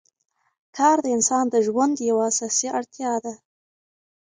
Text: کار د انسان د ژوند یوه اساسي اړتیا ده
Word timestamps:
کار 0.77 0.97
د 1.05 1.07
انسان 1.15 1.45
د 1.49 1.55
ژوند 1.65 1.95
یوه 2.09 2.23
اساسي 2.31 2.67
اړتیا 2.77 3.13
ده 3.23 3.33